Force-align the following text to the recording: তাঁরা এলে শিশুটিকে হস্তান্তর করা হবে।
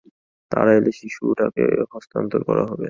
তাঁরা 0.51 0.71
এলে 0.73 0.91
শিশুটিকে 0.91 1.63
হস্তান্তর 1.93 2.41
করা 2.43 2.63
হবে। 2.63 2.79